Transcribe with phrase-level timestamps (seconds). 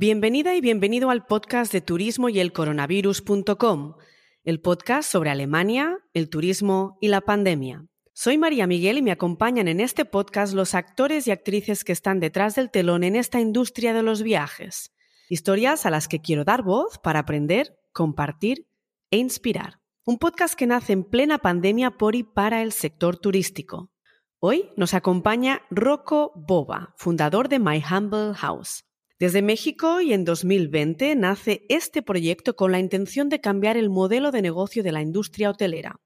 [0.00, 3.96] Bienvenida y bienvenido al podcast de turismo y el coronavirus.com,
[4.44, 7.84] el podcast sobre Alemania, el turismo y la pandemia.
[8.14, 12.18] Soy María Miguel y me acompañan en este podcast los actores y actrices que están
[12.18, 14.90] detrás del telón en esta industria de los viajes.
[15.28, 18.66] Historias a las que quiero dar voz para aprender, compartir
[19.10, 19.80] e inspirar.
[20.06, 23.90] Un podcast que nace en plena pandemia por y para el sector turístico.
[24.38, 28.86] Hoy nos acompaña Rocco Boba, fundador de My Humble House.
[29.20, 34.30] Desde México y en 2020 nace este proyecto con la intención de cambiar el modelo
[34.30, 36.00] de negocio de la industria hotelera.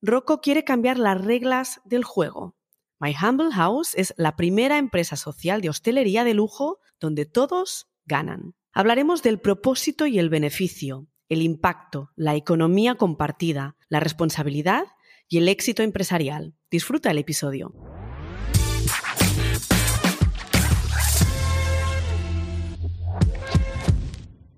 [0.00, 2.56] Rocco quiere cambiar las reglas del juego.
[2.98, 8.54] My Humble House es la primera empresa social de hostelería de lujo donde todos ganan.
[8.72, 14.84] Hablaremos del propósito y el beneficio, el impacto, la economía compartida, la responsabilidad
[15.28, 16.54] y el éxito empresarial.
[16.70, 17.74] Disfruta el episodio.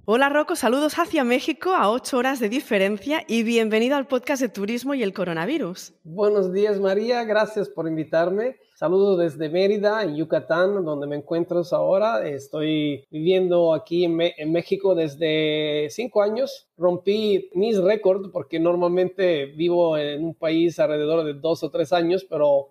[0.08, 4.48] Hola Rocco, saludos hacia México a ocho horas de diferencia y bienvenido al podcast de
[4.48, 5.94] turismo y el coronavirus.
[6.04, 8.54] Buenos días María, gracias por invitarme.
[8.76, 12.24] Saludos desde Mérida, en Yucatán, donde me encuentro ahora.
[12.24, 16.68] Estoy viviendo aquí en, en México desde cinco años.
[16.78, 22.24] Rompí mis récords porque normalmente vivo en un país alrededor de dos o tres años,
[22.30, 22.68] pero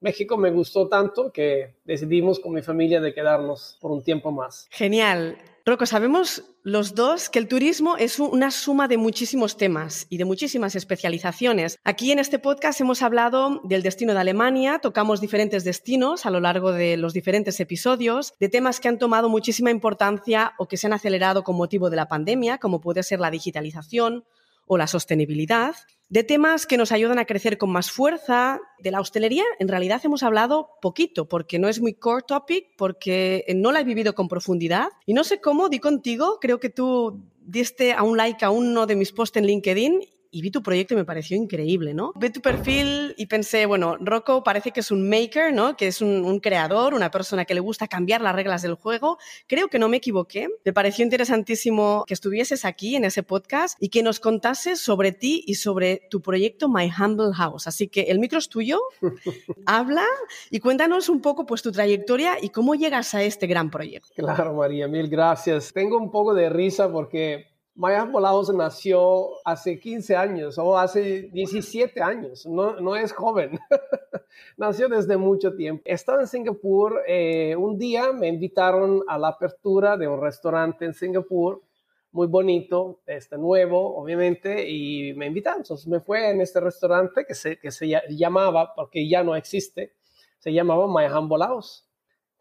[0.00, 4.66] México me gustó tanto que decidimos con mi familia de quedarnos por un tiempo más.
[4.68, 5.38] Genial.
[5.64, 10.24] Rocco, sabemos los dos que el turismo es una suma de muchísimos temas y de
[10.24, 11.78] muchísimas especializaciones.
[11.84, 16.40] Aquí en este podcast hemos hablado del destino de Alemania, tocamos diferentes destinos a lo
[16.40, 20.88] largo de los diferentes episodios, de temas que han tomado muchísima importancia o que se
[20.88, 24.24] han acelerado con motivo de la pandemia, como puede ser la digitalización
[24.66, 25.76] o la sostenibilidad,
[26.12, 28.60] de temas que nos ayudan a crecer con más fuerza.
[28.78, 33.46] De la hostelería, en realidad hemos hablado poquito, porque no es muy core topic, porque
[33.56, 34.88] no la he vivido con profundidad.
[35.06, 38.84] Y no sé cómo, di contigo, creo que tú diste a un like a uno
[38.84, 40.00] de mis posts en LinkedIn
[40.32, 42.12] y vi tu proyecto y me pareció increíble, ¿no?
[42.16, 45.76] Vi tu perfil y pensé, bueno, Rocco parece que es un maker, ¿no?
[45.76, 49.18] Que es un, creador, una persona que le gusta cambiar las reglas del juego.
[49.46, 50.48] Creo que no me equivoqué.
[50.64, 55.44] Me pareció interesantísimo que estuvieses aquí en ese podcast y que nos contases sobre ti
[55.46, 57.66] y sobre tu proyecto My Humble House.
[57.66, 58.80] Así que el micro es tuyo.
[59.66, 60.06] Habla
[60.50, 64.08] y cuéntanos un poco pues tu trayectoria y cómo llegas a este gran proyecto.
[64.16, 65.74] Claro, María, mil gracias.
[65.74, 72.02] Tengo un poco de risa porque Maya Volados nació hace 15 años o hace 17
[72.02, 73.58] años, no, no es joven,
[74.58, 75.82] nació desde mucho tiempo.
[75.86, 80.92] Estaba en Singapur, eh, un día me invitaron a la apertura de un restaurante en
[80.92, 81.62] Singapur,
[82.10, 85.60] muy bonito, este nuevo, obviamente, y me invitaron.
[85.62, 89.94] Entonces me fue en este restaurante que se, que se llamaba, porque ya no existe,
[90.38, 91.88] se llamaba My Humble House.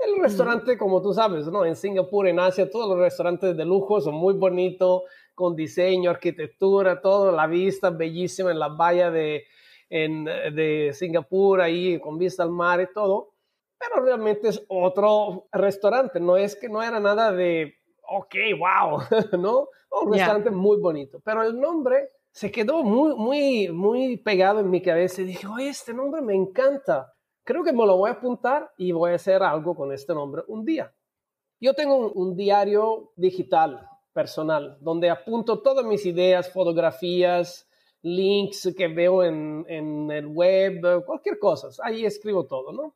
[0.02, 1.64] El restaurante, como tú sabes, ¿no?
[1.64, 5.04] En Singapur, en Asia, todos los restaurantes de lujo son muy bonitos,
[5.42, 9.46] con diseño, arquitectura, todo, la vista bellísima en la bahía de,
[9.90, 13.34] de Singapur, ahí con vista al mar y todo.
[13.80, 17.74] Pero realmente es otro restaurante, no es que no era nada de,
[18.08, 19.00] ok, wow,
[19.42, 19.68] ¿no?
[19.90, 24.82] Un restaurante muy bonito, pero el nombre se quedó muy, muy, muy pegado en mi
[24.82, 27.12] cabeza y dije, oye, este nombre me encanta.
[27.44, 30.44] Creo que me lo voy a apuntar y voy a hacer algo con este nombre
[30.48, 30.94] un día.
[31.60, 37.68] Yo tengo un diario digital personal, donde apunto todas mis ideas, fotografías,
[38.02, 41.70] links que veo en, en el web, cualquier cosa.
[41.84, 42.96] Ahí escribo todo, ¿no?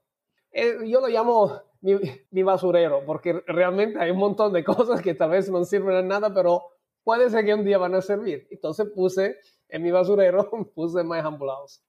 [0.52, 1.96] Eh, yo lo llamo mi,
[2.32, 6.02] mi, basurero, porque realmente hay un montón de cosas que tal vez no sirven a
[6.02, 6.64] nada, pero
[7.04, 8.48] puede ser que un día van a servir.
[8.50, 9.36] Entonces puse
[9.68, 11.84] en mi basurero, puse My Humble House.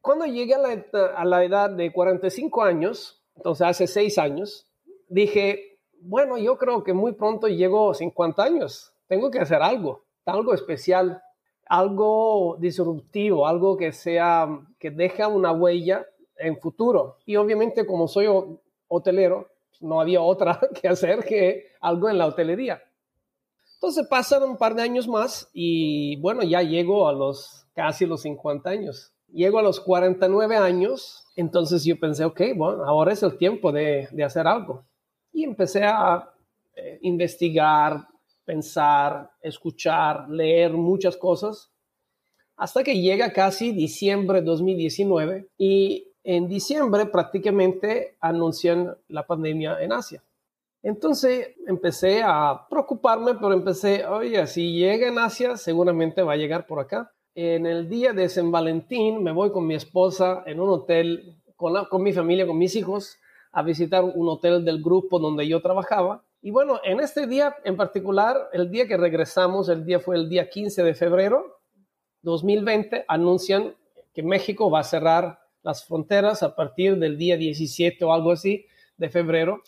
[0.00, 0.84] Cuando llegué a la,
[1.16, 4.68] a la edad de 45 años, entonces hace 6 años,
[5.08, 5.67] dije,
[6.00, 8.92] bueno, yo creo que muy pronto llego a 50 años.
[9.06, 11.22] Tengo que hacer algo, algo especial,
[11.66, 14.48] algo disruptivo, algo que sea,
[14.78, 16.06] que deja una huella
[16.36, 17.16] en futuro.
[17.26, 18.26] Y obviamente como soy
[18.88, 19.48] hotelero,
[19.80, 22.82] no había otra que hacer que algo en la hotelería.
[23.74, 28.22] Entonces pasan un par de años más y bueno, ya llego a los casi los
[28.22, 29.12] 50 años.
[29.28, 34.08] Llego a los 49 años, entonces yo pensé, ok, bueno, ahora es el tiempo de,
[34.10, 34.87] de hacer algo
[35.38, 36.32] y empecé a
[36.74, 38.08] eh, investigar,
[38.44, 41.70] pensar, escuchar, leer muchas cosas,
[42.56, 49.92] hasta que llega casi diciembre de 2019 y en diciembre prácticamente anuncian la pandemia en
[49.92, 50.24] Asia.
[50.82, 56.66] Entonces empecé a preocuparme, pero empecé, oye, si llega en Asia, seguramente va a llegar
[56.66, 57.12] por acá.
[57.36, 61.84] En el día de San Valentín me voy con mi esposa en un hotel, con,
[61.84, 63.18] con mi familia, con mis hijos,
[63.58, 67.76] a visitar un hotel del grupo donde yo trabajaba Y bueno, en este día en
[67.76, 71.60] particular, el día que regresamos, el día fue el día 15 de febrero
[72.22, 73.74] 2020, anuncian
[74.14, 78.66] que México va a cerrar las fronteras a partir del día 17 o algo así
[78.96, 79.62] de febrero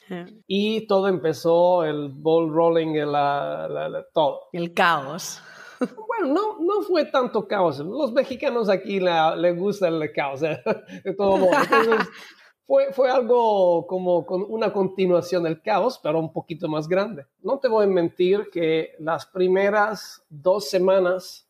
[0.46, 4.48] y todo empezó el ball rolling, la, todo.
[4.52, 5.40] El caos.
[5.78, 7.78] Bueno, no, no fue tanto caos.
[7.78, 10.60] Los mexicanos aquí les gusta el caos, ¿eh?
[11.04, 11.52] de todo modo.
[11.62, 12.08] Entonces,
[12.70, 17.26] fue, fue algo como con una continuación del caos, pero un poquito más grande.
[17.42, 21.48] No te voy a mentir que las primeras dos semanas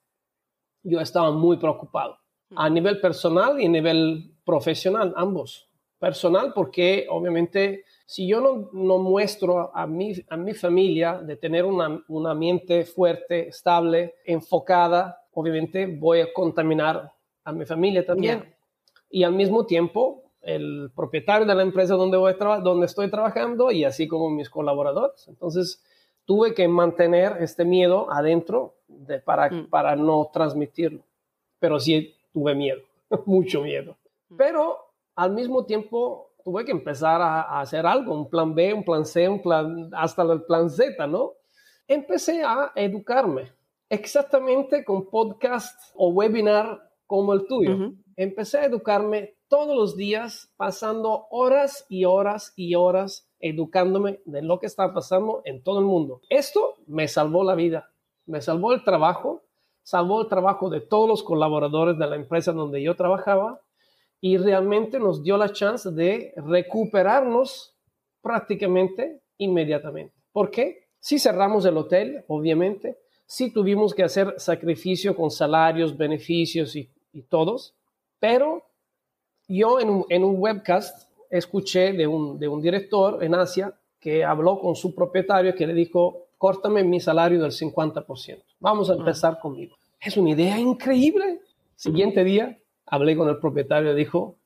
[0.83, 2.17] yo estaba muy preocupado
[2.57, 5.69] a nivel personal y a nivel profesional, ambos.
[5.99, 11.67] Personal porque obviamente si yo no, no muestro a mi, a mi familia de tener
[11.67, 17.13] una, una mente fuerte, estable, enfocada, obviamente voy a contaminar
[17.45, 18.55] a mi familia también.
[19.11, 23.85] Y al mismo tiempo, el propietario de la empresa donde, voy donde estoy trabajando y
[23.85, 25.29] así como mis colaboradores.
[25.29, 25.83] Entonces,
[26.25, 29.69] tuve que mantener este miedo adentro de, para, mm.
[29.69, 31.03] para no transmitirlo.
[31.59, 32.81] Pero sí tuve miedo,
[33.27, 33.97] mucho miedo.
[34.29, 34.37] Mm.
[34.37, 34.79] Pero
[35.17, 39.29] al mismo tiempo tuve que empezar a, hacer algo, un plan B, un plan C,
[39.29, 41.33] un plan, hasta el plan Z, ¿no?
[41.87, 43.53] Empecé a educarme,
[43.89, 47.93] exactamente con podcast o webinar como el tuyo.
[48.17, 54.61] Empecé a educarme todos los días, pasando horas y horas y horas educándome de lo
[54.61, 56.23] que está pasando en todo el mundo.
[56.31, 57.91] Esto me salvó la vida,
[58.27, 59.43] me salvó el trabajo,
[59.83, 63.61] salvó el trabajo de todos los colaboradores de la empresa donde yo trabajaba
[64.21, 67.75] y realmente nos dio la chance de recuperarnos
[68.23, 70.15] prácticamente inmediatamente.
[70.31, 70.85] ¿Por qué?
[71.01, 76.89] Si cerramos el hotel, obviamente, si tuvimos que hacer sacrificio con salarios, beneficios y,
[77.29, 77.75] todos,
[78.21, 78.70] pero
[79.59, 84.77] yo en un, webcast escuché de un, de un director en Asia que habló con
[84.77, 88.43] su propietario que le dijo, córtame mi salario del 50%.
[88.61, 89.77] Vamos a empezar conmigo.
[90.01, 91.41] Es una idea increíble.
[91.77, 94.37] Siguiente día, hablé con el propietario, dijo,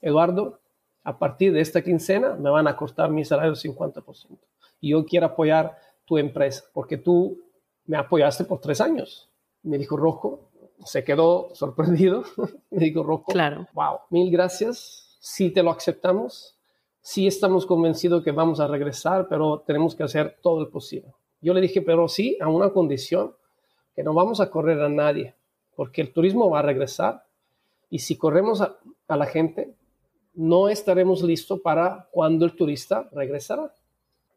[0.00, 0.60] Eduardo,
[1.04, 4.38] a partir de esta quincena me van a costar mi salario 50%.
[4.80, 7.38] Y yo quiero apoyar tu empresa, porque tú
[7.86, 9.30] me apoyaste por tres años.
[9.62, 10.50] Me dijo Rojo,
[10.84, 12.24] se quedó sorprendido.
[12.70, 13.66] me dijo Rojo, claro.
[13.72, 15.16] wow, mil gracias.
[15.20, 16.56] Si te lo aceptamos,
[17.00, 21.12] sí estamos convencidos que vamos a regresar, pero tenemos que hacer todo lo posible.
[21.40, 23.34] Yo le dije, pero sí, a una condición,
[23.94, 25.34] que no vamos a correr a nadie,
[25.74, 27.24] porque el turismo va a regresar
[27.90, 28.76] y si corremos a,
[29.08, 29.74] la gente,
[30.34, 33.72] no estaremos listos para cuando el turista regresará.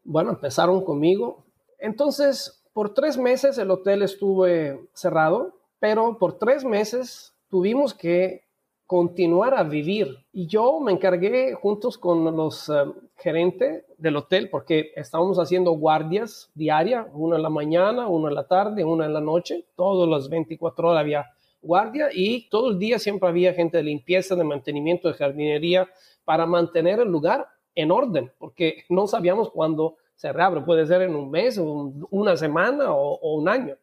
[0.04, 1.44] Bueno, empezaron conmigo.
[1.78, 4.46] Entonces, por tres meses el hotel estuvo
[4.94, 8.44] cerrado, pero por tres meses tuvimos que
[8.86, 10.16] continuar a vivir.
[10.32, 12.72] Y yo me encargué juntos con los eh,
[13.16, 18.46] gerentes del hotel, porque estábamos haciendo guardias diarias, una en la mañana, una en la
[18.46, 21.26] tarde, una en la noche, todas las 24 horas había
[21.60, 25.88] guardia y todo el día siempre había gente de limpieza, de mantenimiento, de jardinería
[26.24, 31.16] para mantener el lugar en orden, porque no sabíamos cuándo se reabre, puede ser en
[31.16, 33.76] un mes, una semana o, un año.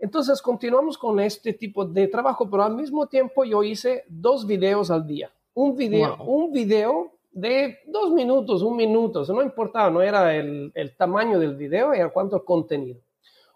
[0.00, 4.90] Entonces continuamos con este tipo de trabajo, pero al mismo tiempo yo hice dos videos
[4.90, 5.30] al día.
[5.52, 10.96] Un video, un video de dos minutos, un minuto, no importaba, no era el, el
[10.96, 13.00] tamaño del video, era cuánto contenido.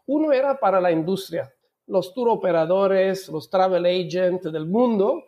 [0.06, 1.50] Uno era para la industria,
[1.86, 5.24] los tour operadores, los travel agents del mundo,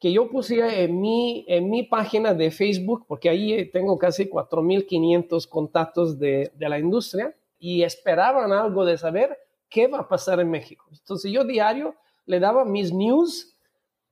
[0.00, 5.46] que yo puse en mi, en mi página de Facebook, porque ahí tengo casi 4.500
[5.46, 9.38] contactos de, de la industria, y esperaban algo de saber
[9.74, 10.86] qué va a pasar en México.
[10.92, 13.56] Entonces yo diario le daba mis news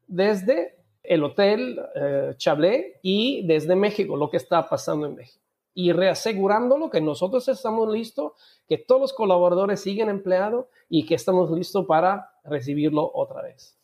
[0.08, 5.40] desde el hotel eh, Chablé y desde México, lo que está pasando en México.
[5.72, 8.32] Y reasegurándolo que nosotros estamos listos,
[8.66, 13.78] que todos los colaboradores siguen empleados y que estamos listos para recibirlo otra vez.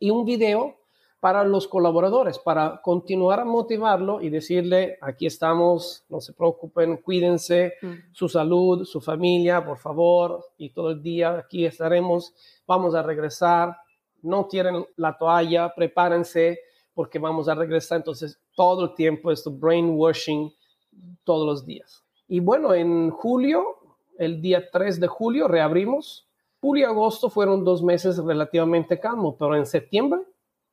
[0.00, 0.76] Y un video
[1.20, 7.74] para los colaboradores, para continuar a motivarlo y decirle, aquí estamos, no se preocupen, cuídense,
[7.80, 8.12] mm.
[8.12, 12.34] su salud, su familia, por favor, y todo el día aquí estaremos,
[12.66, 13.76] vamos a regresar,
[14.22, 16.60] no tienen la toalla, prepárense
[16.92, 17.98] porque vamos a regresar.
[17.98, 20.52] Entonces, todo el tiempo esto brainwashing
[21.24, 22.04] todos los días.
[22.28, 23.64] Y bueno, en julio,
[24.18, 26.26] el día 3 de julio, reabrimos.
[26.60, 30.22] Julio y agosto fueron dos meses relativamente calmos, pero en septiembre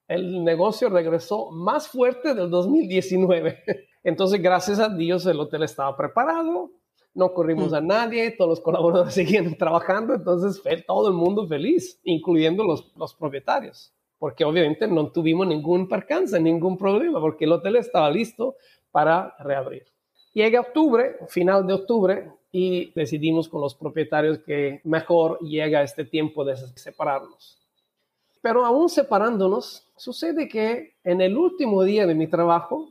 [0.08, 3.64] el negocio regresó más fuerte del 2019.
[4.04, 6.72] Entonces, gracias a Dios, el hotel estaba preparado,
[7.14, 7.76] no corrimos mm.
[7.76, 12.92] a nadie, todos los colaboradores seguían trabajando, entonces fue todo el mundo feliz, incluyendo los,
[12.98, 18.56] los propietarios, porque obviamente no tuvimos ningún percance, ningún problema, porque el hotel estaba listo
[18.92, 19.86] para reabrir.
[20.34, 26.46] Llega octubre, final de octubre, y decidimos con los propietarios que mejor llega este tiempo
[26.46, 27.63] de separarnos.
[28.44, 32.90] Pero aún separándonos, sucede que en el último día de mi trabajo,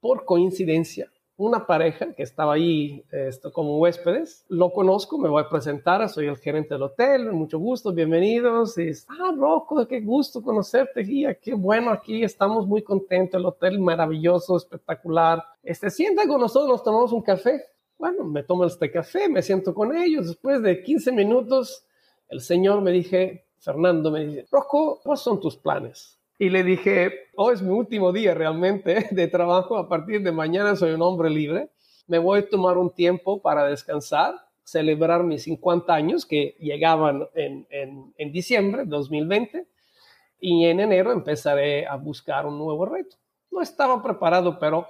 [0.00, 3.04] por coincidencia, una pareja que estaba ahí
[3.52, 7.92] como huéspedes, lo conozco, me voy a presentar, soy el gerente del hotel, mucho gusto,
[7.92, 8.78] bienvenidos.
[8.78, 13.80] Y, ah, Rocco, qué gusto conocerte, guía, qué bueno aquí, estamos muy contentos, el hotel
[13.80, 15.44] maravilloso, espectacular.
[15.62, 17.62] Este, sienta con nosotros, nos tomamos un café.
[17.98, 20.28] Bueno, me tomo este café, me siento con ellos.
[20.28, 21.84] Después de 15 minutos,
[22.30, 26.18] el señor me dije, Fernando me dice, Rocco, ¿cuáles son tus planes?
[26.38, 30.32] Y le dije, hoy oh, es mi último día realmente de trabajo, a partir de
[30.32, 31.70] mañana soy un hombre libre,
[32.06, 37.66] me voy a tomar un tiempo para descansar, celebrar mis 50 años que llegaban en,
[37.70, 39.66] en, en diciembre de 2020
[40.40, 43.16] y en enero empezaré a buscar un nuevo reto.
[43.50, 44.86] No estaba preparado, pero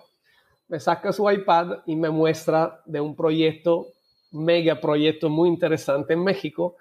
[0.67, 3.89] me saca su iPad y me muestra de un proyecto,
[4.33, 6.77] mega proyecto muy interesante en México,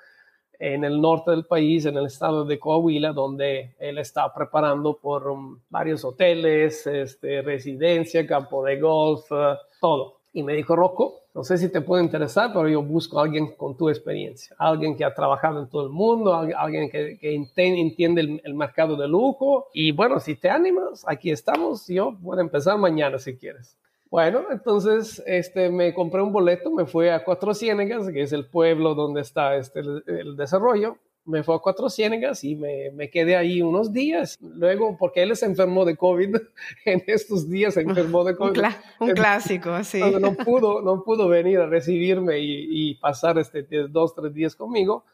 [0.60, 5.28] en el norte del país, en el estado de Coahuila, donde él está preparando por
[5.28, 10.20] um, varios hoteles, este, residencia, campo de golf, uh, todo.
[10.32, 13.56] Y me dijo, Rocco, no sé si te puede interesar, pero yo busco a alguien
[13.56, 18.22] con tu experiencia, alguien que ha trabajado en todo el mundo, alguien que, que entiende
[18.22, 19.68] el, el, mercado de lujo.
[19.74, 21.88] Y bueno, si te animas, aquí estamos.
[21.88, 23.76] Yo puedo empezar mañana si quieres.
[24.14, 28.46] Bueno, entonces este, me compré un boleto, me fui a Cuatro Ciénegas, que es el
[28.46, 31.00] pueblo donde está este, el, desarrollo.
[31.26, 34.38] Me fui a Cuatro Ciénegas y me, me, quedé ahí unos días.
[34.40, 36.36] Luego, porque él se enfermó de COVID,
[36.86, 38.62] en estos días se enfermó de COVID.
[39.00, 40.00] Un, clásico, sí.
[40.00, 45.06] No, pudo, no pudo venir a recibirme y, y pasar este, dos, tres días conmigo.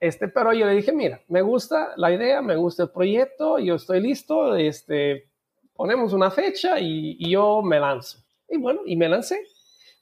[0.00, 3.74] Este, pero yo le dije, mira, me gusta la idea, me gusta el proyecto, yo
[3.74, 5.28] estoy listo, este,
[5.74, 8.18] ponemos una fecha y, yo me lanzo.
[8.48, 9.40] Y bueno, y me lancé.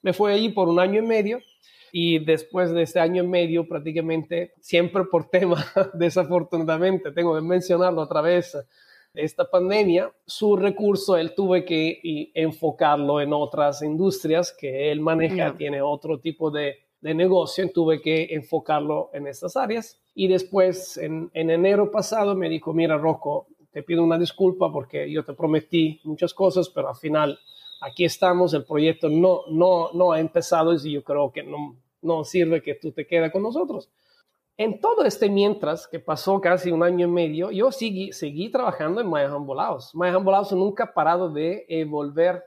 [0.03, 1.41] Me fui allí por un año y medio
[1.93, 5.65] y después de este año y medio prácticamente, siempre por tema,
[5.95, 8.57] desafortunadamente, tengo que mencionarlo otra vez,
[9.15, 15.83] esta pandemia, su recurso él tuve que enfocarlo en otras industrias que él maneja, tiene
[15.83, 20.01] otro tipo de, de negocio, tuve que enfocarlo en estas áreas.
[20.15, 25.11] Y después, en, en enero pasado, me dijo, mira, Rocco, te pido una disculpa porque
[25.11, 27.39] yo te prometí muchas cosas, pero al final
[27.81, 32.23] aquí estamos, el proyecto no, no, no ha empezado y yo creo que no, no
[32.25, 33.91] sirve que tú te quedes con nosotros.
[34.59, 39.01] En todo este mientras, que pasó casi un año y medio, yo seguí, seguí trabajando
[39.01, 39.95] en House.
[39.95, 42.45] My Humble House nunca ha parado de evolver.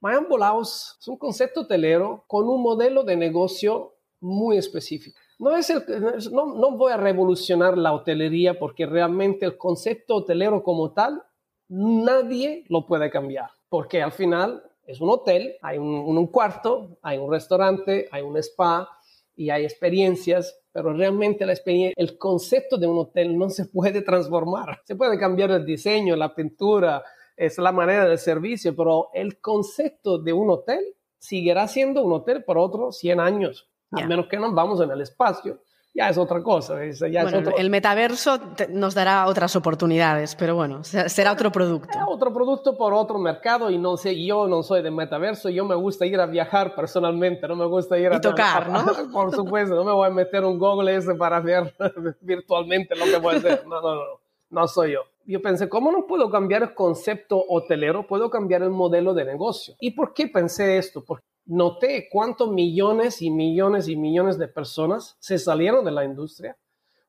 [0.00, 5.56] My Humble House es un concepto hotelero con un modelo de negocio muy específico no,
[5.56, 5.82] es el,
[6.30, 11.20] no, no voy a revolucionar la hotelería porque realmente el concepto hotelero como tal,
[11.68, 17.28] nadie lo puede cambiar, porque al final es un hotel, hay un, cuarto, hay un
[17.28, 18.88] restaurante, hay un spa
[19.34, 24.80] y hay experiencias, pero realmente el concepto de un hotel no se puede transformar.
[24.84, 27.02] Se puede cambiar el diseño, la pintura,
[27.36, 32.44] es la manera de servicio, pero el concepto de un hotel seguirá siendo un hotel
[32.44, 35.60] por otros 100 años a menos que nos vamos en el espacio.
[35.94, 36.78] Ya es otra cosa.
[36.82, 38.38] El metaverso
[38.70, 41.98] nos dará otras oportunidades, pero bueno, será otro producto.
[42.08, 45.74] otro producto por otro mercado y no sé, yo no soy de metaverso, yo me
[45.74, 48.20] gusta ir a viajar personalmente, no me gusta ir a...
[48.20, 48.84] tocar, ¿no?
[49.12, 51.74] Por supuesto, no me voy a meter un Google ese para ver
[52.22, 53.66] virtualmente lo que voy a hacer.
[53.66, 54.02] No, no, no,
[54.48, 55.00] no soy yo.
[55.26, 58.06] Yo pensé, ¿cómo no puedo cambiar el concepto hotelero?
[58.06, 59.74] Puedo cambiar el modelo de negocio.
[59.78, 61.04] ¿Y por qué pensé esto?
[61.04, 66.56] Porque noté cuántos millones y millones y millones de personas se salieron de la industria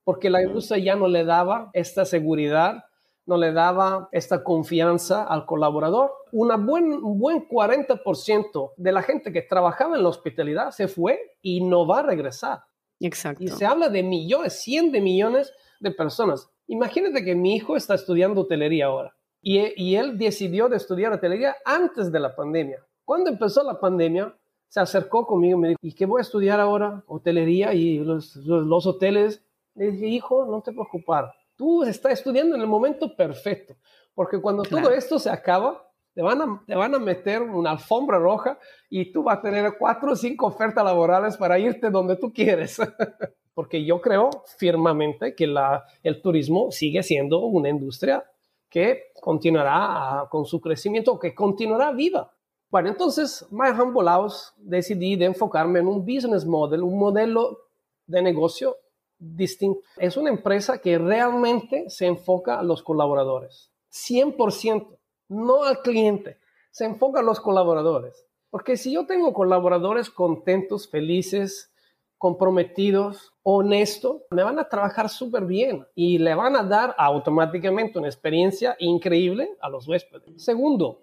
[0.03, 2.85] porque la industria ya no le daba esta seguridad,
[3.25, 6.11] no le daba esta confianza al colaborador.
[6.31, 11.37] Una buen, un buen 40% de la gente que trabajaba en la hospitalidad se fue
[11.41, 12.63] y no va a regresar.
[12.99, 13.43] Exacto.
[13.43, 16.49] Y se habla de millones, 100 de millones de personas.
[16.67, 21.55] Imagínate que mi hijo está estudiando hotelería ahora y, y él decidió de estudiar hotelería
[21.65, 22.85] antes de la pandemia.
[23.05, 24.35] Cuando empezó la pandemia,
[24.67, 27.03] se acercó conmigo y me dijo, ¿y qué voy a estudiar ahora?
[27.07, 29.45] Hotelería y los, los, hoteles.
[29.75, 33.75] Le dije, hijo, no te preocupes, tú estás estudiando en el momento perfecto,
[34.13, 38.19] porque cuando todo esto se acaba, te van, a, te van a meter una alfombra
[38.19, 38.57] roja
[38.89, 42.79] y tú vas a tener cuatro o cinco ofertas laborales para irte donde tú quieres.
[43.53, 48.23] porque yo creo firmemente que la, el turismo sigue siendo una industria
[48.69, 52.31] que continuará con su crecimiento, que continuará viva.
[52.73, 57.67] Bueno, entonces, Humble House decidí de enfocarme en un business model, un modelo
[58.07, 58.77] de negocio
[59.19, 59.81] distinto.
[59.95, 66.39] Es una empresa que realmente se enfoca a los colaboradores, 100%, no al cliente,
[66.71, 68.25] se enfoca a los colaboradores.
[68.49, 71.71] Porque si yo tengo colaboradores contentos, felices,
[72.17, 78.07] comprometidos, honestos, me van a trabajar súper bien y le van a dar automáticamente una
[78.07, 80.43] experiencia increíble a los huéspedes.
[80.43, 81.01] Segundo,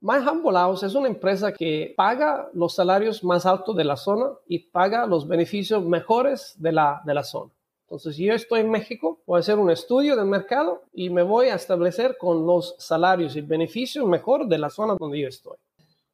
[0.00, 4.30] My Humble House es una empresa que paga los salarios más altos de la zona
[4.46, 7.50] y paga los beneficios mejores de la, de la zona.
[7.82, 11.24] Entonces, si yo estoy en México, voy a hacer un estudio del mercado y me
[11.24, 15.56] voy a establecer con los salarios y beneficios mejor de la zona donde yo estoy.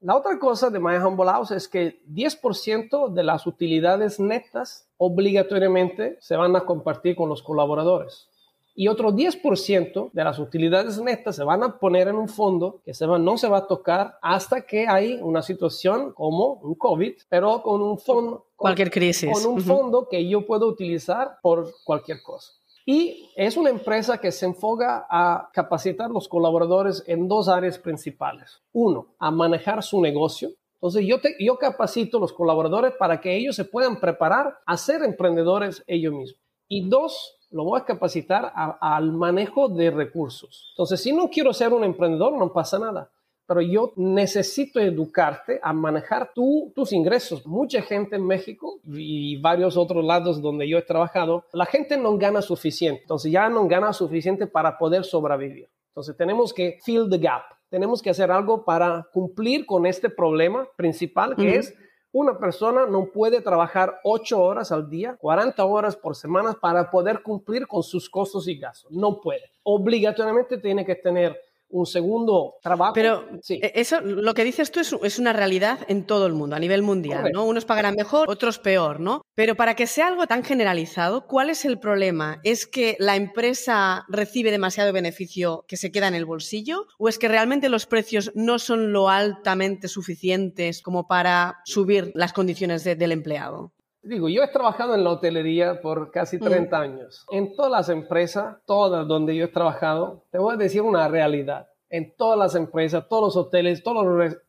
[0.01, 6.17] La otra cosa de My Humble House es que 10% de las utilidades netas obligatoriamente
[6.21, 8.31] se van a compartir con los colaboradores.
[8.75, 12.93] Y otro 10% de las utilidades netas se van a poner en un fondo que
[12.93, 17.13] se va, no se va a tocar hasta que hay una situación como un COVID,
[17.29, 18.47] pero con un fondo.
[18.57, 19.31] Cualquier crisis.
[19.33, 22.53] Con un fondo que yo puedo utilizar por cualquier cosa.
[22.87, 27.79] Y es una empresa que se enfoca a capacitar a los colaboradores en dos áreas
[27.79, 28.61] principales.
[28.73, 30.51] Uno, a manejar su negocio.
[30.75, 34.77] Entonces yo, te, yo capacito a los colaboradores para que ellos se puedan preparar a
[34.77, 36.41] ser emprendedores ellos mismos.
[36.69, 40.73] Y dos, lo voy a capacitar al manejo de recursos.
[40.75, 43.11] Entonces, si no quiero ser un emprendedor, no pasa nada
[43.47, 47.47] pero yo necesito educarte a manejar tus ingresos.
[47.47, 52.17] Mucha gente en México y varios otros lados donde yo he trabajado, la gente no
[52.17, 55.69] gana suficiente, entonces ya no gana suficiente para poder sobrevivir.
[55.89, 60.67] Entonces tenemos que fill the gap, tenemos que hacer algo para cumplir con este problema
[60.77, 61.75] principal que es
[62.15, 67.23] una persona no puede trabajar 8 horas al día, 40 horas por semana para poder
[67.23, 68.93] cumplir con sus costos y gastos.
[68.93, 69.51] No puede.
[69.65, 71.37] Obligatoriamente tiene que tener
[71.75, 72.93] un segundo trabajo.
[72.95, 76.61] Pero e, eso, lo que dices tú es, una realidad en todo el mundo, a
[76.61, 77.45] nivel mundial, ¿no?
[77.45, 79.23] Unos pagarán mejor, otros peor, ¿no?
[79.35, 82.39] Pero para que sea algo tan generalizado, ¿cuál es el problema?
[82.45, 86.87] ¿Es que la empresa recibe demasiado beneficio que se queda en el bolsillo?
[86.97, 92.33] ¿O es que realmente los precios no son lo altamente suficientes como para subir las
[92.33, 93.73] condiciones del empleado?
[94.05, 96.81] Digo, yo he trabajado en la hotelería por casi 30 mm.
[96.81, 97.27] años.
[97.31, 101.69] En todas las empresas, todas donde yo he trabajado, te voy a decir una realidad.
[101.95, 104.05] En todas las empresas, todos los hoteles, todos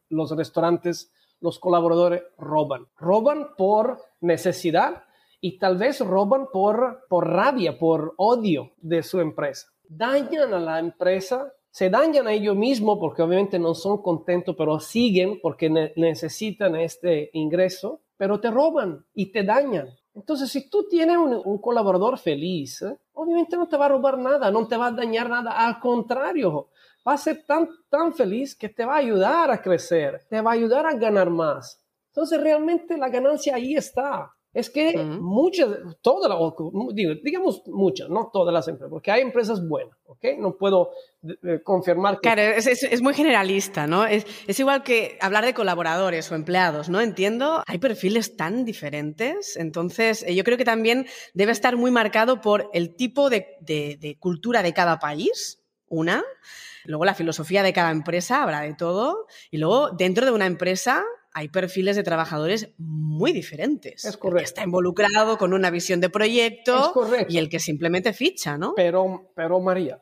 [0.10, 2.88] los, restaurantes, los colaboradores roban.
[2.98, 5.04] Roban por necesidad
[5.42, 9.68] y tal vez roban por, por rabia, por odio de su empresa.
[9.88, 14.80] Dañan a la empresa se dañan a ellos mismos porque obviamente no son contentos, pero
[14.80, 19.90] siguen porque necesitan este ingreso pero te roban y te dañan.
[20.16, 22.98] Entonces, si tú tienes un, colaborador feliz, ¿eh?
[23.14, 26.70] obviamente no te va a robar nada, no te va a dañar nada, al contrario,
[27.06, 30.52] va a ser tan, tan feliz que te va a ayudar a crecer, te va
[30.52, 31.84] a ayudar a ganar más.
[32.08, 34.32] Entonces, realmente la ganancia ahí está.
[34.56, 35.68] Es que muchas,
[36.02, 36.32] todas
[37.22, 40.24] digamos muchas, no todas las empresas, porque hay empresas buenas, ¿ok?
[40.40, 40.92] No puedo
[41.66, 42.22] confirmar que...
[42.22, 44.06] Claro, es, muy generalista, ¿no?
[44.06, 44.26] Es,
[44.58, 47.02] igual que hablar de colaboradores o empleados, ¿no?
[47.02, 52.40] Entiendo, hay perfiles tan diferentes, entonces eh, yo creo que también debe estar muy marcado
[52.40, 56.24] por el tipo de, de cultura de cada país, una,
[56.86, 61.04] luego la filosofía de cada empresa, habrá de todo, y luego dentro de una empresa
[61.36, 64.06] hay perfiles de trabajadores muy diferentes.
[64.06, 64.38] Es correcto.
[64.38, 66.94] El que está involucrado con una visión de proyecto
[67.28, 68.74] y el que simplemente ficha, ¿no?
[68.74, 70.02] Pero, pero María,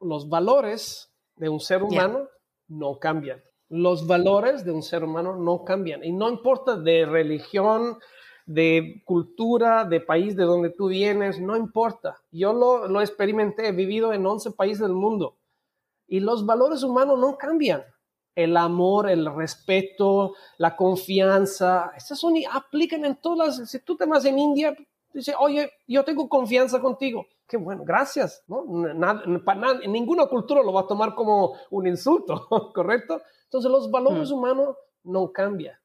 [0.00, 2.28] los valores de un ser humano
[2.66, 3.40] no cambian.
[3.68, 6.02] Los valores de un ser humano no cambian.
[6.02, 8.00] Y no importa de religión,
[8.44, 12.20] de cultura, de país de donde tú vienes, no importa.
[12.32, 15.36] Yo lo, lo experimenté, he vivido en 11 países del mundo.
[16.08, 17.84] Y los valores humanos no cambian
[18.34, 21.92] el amor, el respeto, la confianza.
[21.96, 23.70] Estas son aplican en todas las.
[23.70, 24.76] Si tú te vas en India,
[25.12, 27.26] dice, oye, yo tengo confianza contigo.
[27.46, 28.42] Qué bueno, gracias.
[28.48, 28.64] ¿no?
[28.94, 33.20] Nada, nada, ninguna cultura lo va a tomar como un insulto, ¿correcto?
[33.44, 34.34] Entonces los valores mm.
[34.34, 35.76] humanos no cambian.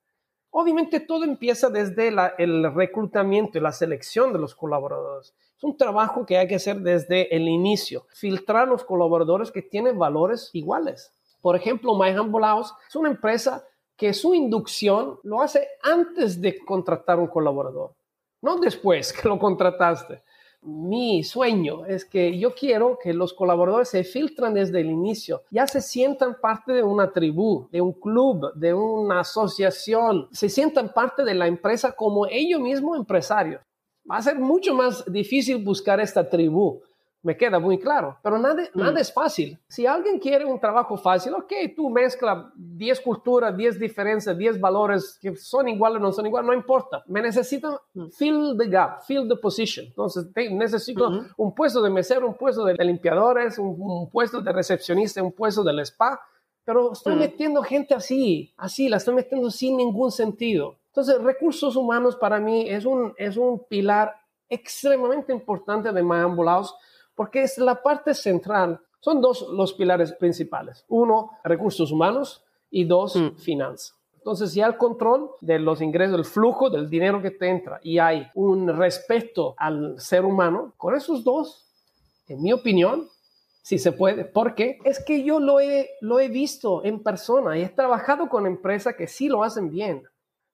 [0.51, 5.35] Obviamente todo empieza desde el reclutamiento y la selección de los colaboradores.
[5.55, 9.99] Es un trabajo que hay que hacer desde el inicio, filtrar los colaboradores que tienen
[9.99, 11.13] valores iguales.
[11.41, 16.57] Por ejemplo, My Humble House es una empresa que su inducción lo hace antes de
[16.59, 17.93] contratar un colaborador,
[18.41, 20.23] no después que lo contrataste.
[20.61, 25.65] Mi sueño es que yo quiero que los colaboradores se filtran desde el inicio, ya
[25.67, 31.23] se sientan parte de una tribu, de un club, de una asociación, se sientan parte
[31.23, 33.61] de la empresa como ellos mismos empresarios.
[34.09, 36.81] Va a ser mucho más difícil buscar esta tribu
[37.21, 38.79] me queda muy claro, pero nada, mm.
[38.79, 39.57] nada es fácil.
[39.67, 45.19] Si alguien quiere un trabajo fácil, ok, tú mezcla 10 culturas, 10 diferencias, 10 valores
[45.21, 47.03] que son iguales o no son iguales, no importa.
[47.07, 48.07] Me necesito mm.
[48.09, 49.87] fill the gap, fill the position.
[49.87, 55.33] Entonces, necesito un puesto de mesero, un puesto de limpiadores, un, puesto de recepcionista, un
[55.33, 56.21] puesto del spa,
[56.63, 57.19] pero estoy mm.
[57.19, 60.77] metiendo gente así, así, la estoy metiendo sin ningún sentido.
[60.87, 64.15] Entonces, recursos humanos para mí es un, es un pilar
[64.47, 66.75] extremadamente importante de Mayambulaos
[67.19, 68.79] porque es la parte central.
[69.01, 70.85] Son dos los pilares principales.
[70.87, 73.35] Uno, recursos humanos y dos, mm.
[73.35, 73.93] finanzas.
[74.13, 77.81] Entonces, si hay el control de los ingresos, del flujo del dinero que te entra
[77.83, 81.69] y hay un respeto al ser humano, con esos dos,
[82.29, 83.09] en mi opinión,
[83.63, 87.63] si se puede, porque es que yo lo he, lo he visto en persona y
[87.63, 90.03] he trabajado con empresas que sí lo hacen bien.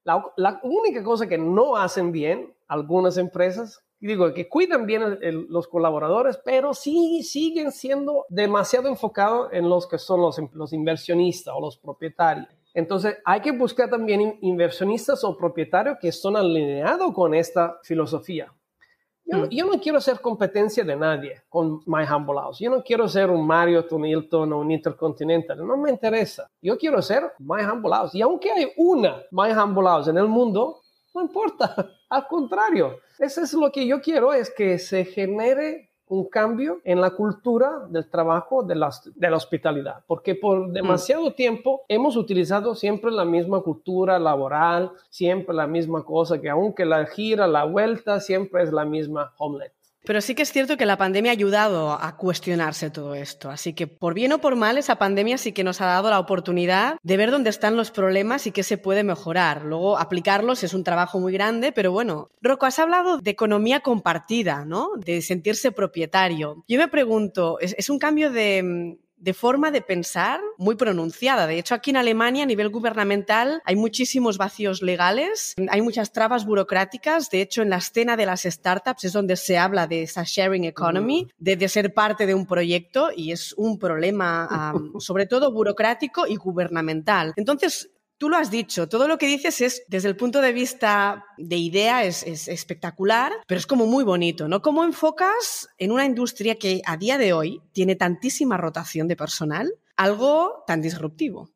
[0.03, 5.67] La, la única cosa que no hacen bien algunas empresas digo, que cuidan bien los
[5.67, 11.61] colaboradores, pero sí siguen siendo demasiado enfocados en los que son los, los inversionistas o
[11.61, 12.47] los propietarios.
[12.73, 18.51] Entonces, hay que buscar también inversionistas o propietarios que son alineados con esta filosofía.
[19.25, 19.43] Mm.
[19.49, 22.59] Yo, no quiero ser competencia de nadie con My Humble House.
[22.59, 25.65] Yo no quiero ser un Marriott, un Hilton o un Intercontinental.
[25.65, 26.49] No me interesa.
[26.61, 28.13] Yo quiero ser My Humble House.
[28.13, 30.81] Y aunque hay una My Humble House en el mundo,
[31.13, 31.91] no importa.
[32.15, 37.01] Al contrario, eso es lo que yo quiero, es que se genere un cambio en
[37.01, 40.71] la cultura del trabajo de la, de la hospitalidad, porque por mm.
[40.71, 46.85] demasiado tiempo hemos utilizado siempre la misma cultura laboral, siempre la misma cosa, que aunque
[46.85, 49.74] la gira, la vuelta, siempre es la misma omelette.
[50.05, 53.49] Pero sí que es cierto que la pandemia ha ayudado a cuestionarse todo esto.
[53.49, 56.19] Así que, por bien o por mal, esa pandemia sí que nos ha dado la
[56.19, 59.63] oportunidad de ver dónde están los problemas y qué se puede mejorar.
[59.63, 62.29] Luego, aplicarlos es un trabajo muy grande, pero bueno.
[62.41, 64.89] Rocco, has hablado de economía compartida, ¿no?
[64.97, 66.63] De sentirse propietario.
[66.67, 71.47] Yo me pregunto, es un cambio de, de forma de pensar muy pronunciada.
[71.47, 76.45] De hecho, aquí en Alemania, a nivel gubernamental, hay muchísimos vacíos legales, hay muchas trabas
[76.45, 77.29] burocráticas.
[77.29, 80.65] De hecho, en la escena de las startups es donde se habla de esa sharing
[80.65, 86.35] economy, de, ser parte de un proyecto y es un problema, sobre todo burocrático y
[86.35, 87.33] gubernamental.
[87.35, 91.25] Entonces, Tú lo has dicho, todo lo que dices es, desde el punto de vista
[91.37, 94.61] de idea, es, espectacular, pero es como muy bonito, ¿no?
[94.61, 99.73] ¿Cómo enfocas en una industria que a día de hoy tiene tantísima rotación de personal
[99.97, 101.49] algo tan disruptivo?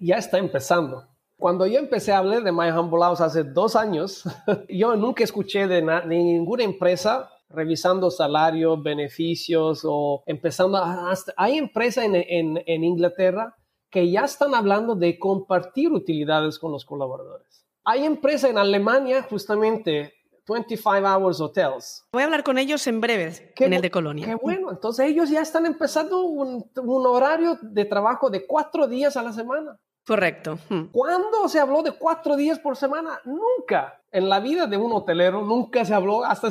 [0.00, 1.08] Ya está empezando.
[1.36, 4.24] Cuando yo empecé a hablar de My Humble House hace dos años,
[4.70, 10.82] yo nunca escuché de, ninguna empresa revisando salarios, beneficios o empezando.
[11.36, 13.54] hay empresas en Inglaterra
[13.90, 17.66] que ya están hablando de compartir utilidades con los colaboradores.
[17.84, 20.12] Hay empresas en Alemania, justamente
[20.48, 22.04] 25 Hours Hotels.
[22.12, 24.26] Voy a hablar con ellos en breve, en el de Colonia.
[24.26, 29.16] Qué bueno, entonces ellos ya están empezando un, un horario de trabajo de cuatro días
[29.16, 29.78] a la semana.
[30.06, 30.58] Correcto.
[30.68, 30.84] Hmm.
[30.92, 33.20] ¿Cuándo se habló de cuatro días por semana?
[33.24, 34.00] Nunca.
[34.12, 36.48] En la vida de un hotelero nunca se habló hasta,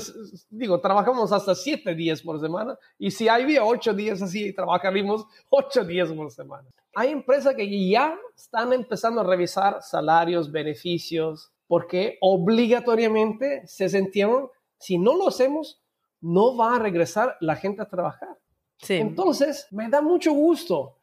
[0.49, 5.85] digo, trabajamos hasta siete días por semana y si había ocho días así, trabajaríamos ocho
[5.85, 6.67] días por semana.
[6.95, 14.97] Hay empresas que ya están empezando a revisar salarios, beneficios, porque obligatoriamente se sintieron, si
[14.97, 15.81] no lo hacemos,
[16.19, 18.37] no va a regresar la gente a trabajar.
[18.79, 18.95] Sí.
[18.95, 20.97] Entonces, me da mucho gusto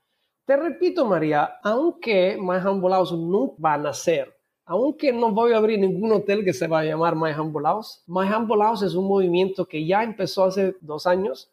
[0.45, 5.59] te repito, María, aunque My Humble House no va a nacer, aunque no voy a
[5.59, 8.95] abrir ningún hotel que se va a llamar My Humble House, My Humble House es
[8.95, 11.51] un movimiento que ya empezó hace dos años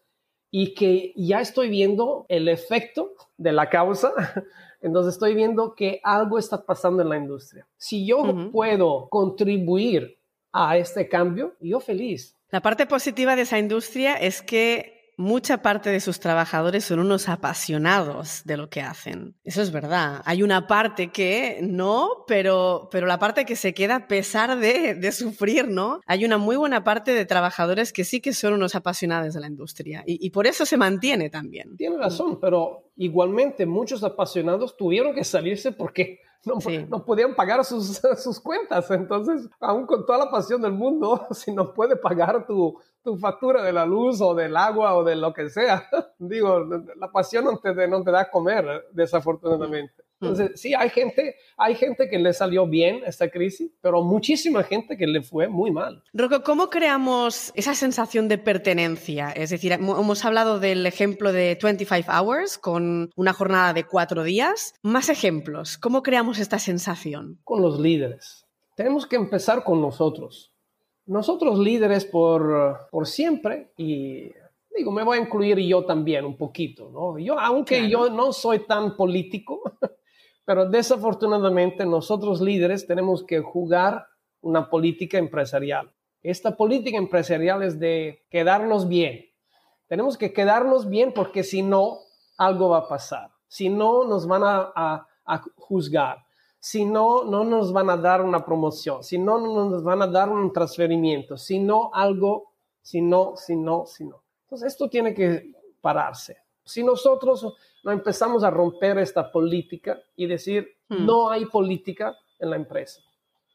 [0.52, 4.12] y que ya estoy viendo el efecto de la causa.
[4.82, 7.68] Entonces estoy viendo que algo está pasando en la industria.
[7.78, 10.18] Si yo puedo contribuir
[10.52, 12.36] a este cambio, yo feliz.
[12.50, 17.28] La parte positiva de esa industria es que mucha parte de sus trabajadores son unos
[17.28, 19.36] apasionados de lo que hacen.
[19.44, 20.22] Eso es verdad.
[20.24, 25.12] Hay una parte que no, pero, pero la parte que se queda a pesar de,
[25.12, 26.00] sufrir, ¿no?
[26.06, 29.48] Hay una muy buena parte de trabajadores que sí que son unos apasionados de la
[29.48, 31.76] industria y, y por eso se mantiene también.
[31.76, 36.56] Tiene razón, pero igualmente muchos apasionados tuvieron que salirse porque no,
[36.88, 38.90] no, podían pagar sus, sus, cuentas.
[38.92, 43.64] Entonces, aún con toda la pasión del mundo, si no puede pagar tu, tu, factura
[43.64, 47.58] de la luz o del agua o de lo que sea, digo, la pasión no
[47.58, 50.04] te, no te da a comer, desafortunadamente.
[50.22, 54.98] Entonces, sí, hay gente, hay gente que le salió bien esta crisis, pero muchísima gente
[54.98, 56.04] que le fue muy mal.
[56.14, 59.32] Rocco, ¿cómo creamos esa sensación de pertenencia?
[59.32, 64.74] Es decir, hemos hablado del ejemplo de 25 Hours con una jornada de cuatro días.
[64.82, 65.78] Más ejemplos.
[65.78, 67.40] ¿Cómo creamos esta sensación?
[67.46, 68.46] Con los líderes.
[68.76, 70.52] Tenemos que empezar con nosotros.
[71.06, 74.32] Nosotros líderes por, por siempre y
[74.76, 77.18] digo, me voy a incluir yo también un poquito, ¿no?
[77.20, 79.62] Yo, aunque yo no soy tan político,
[80.50, 84.08] Pero desafortunadamente nosotros líderes tenemos que jugar
[84.42, 85.94] una política empresarial.
[86.24, 89.28] Esta política empresarial es de quedarnos bien.
[89.86, 92.00] Tenemos que quedarnos bien porque si no,
[92.36, 93.30] algo va a pasar.
[93.48, 95.08] Si no, nos van a,
[95.56, 96.26] juzgar.
[96.58, 99.04] Si no, no nos van a dar una promoción.
[99.04, 101.38] Si no, no nos van a dar un transferimiento.
[101.38, 104.24] Si no, algo, si no, si no, si no.
[104.46, 106.38] Entonces, esto tiene que pararse.
[106.70, 107.54] Si nosotros
[107.84, 111.06] no empezamos a romper esta política y decir, hmm.
[111.06, 113.02] no hay política en la empresa.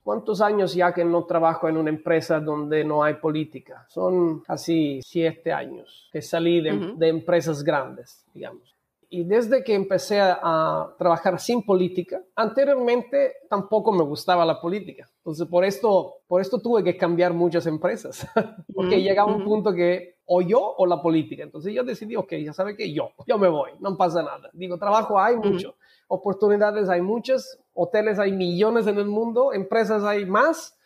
[0.03, 3.87] ¿Cuántos años ya que no trabajo en una empresa donde no hay política?
[3.88, 8.74] Son casi siete años que salí de, empresas grandes, digamos.
[9.09, 15.09] Y desde que empecé a, trabajar sin política, anteriormente tampoco me gustaba la política.
[15.18, 18.27] Entonces, por esto, por esto tuve que cambiar muchas empresas,
[18.74, 21.42] porque llegaba un punto que o yo o la política.
[21.42, 24.50] Entonces yo decidí, ok, ya sabe que yo, yo me voy, no pasa nada.
[24.52, 25.76] Digo, trabajo hay mucho,
[26.08, 30.76] oportunidades hay muchas, hoteles hay millones en el mundo, empresas hay más.